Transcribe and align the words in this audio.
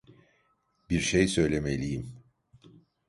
Bir 0.89 0.99
şey 1.01 1.27
söylemeliyim. 1.27 2.23